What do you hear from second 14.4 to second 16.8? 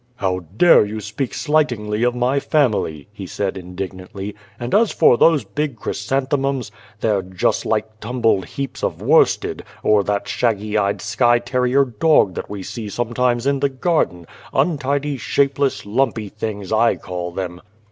untidy, shapeless, lumpy things